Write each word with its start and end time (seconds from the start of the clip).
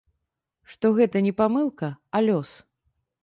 Што 0.71 0.89
гэта 0.99 1.21
не 1.27 1.33
памылка, 1.43 1.89
а 2.17 2.25
лёс. 2.31 2.49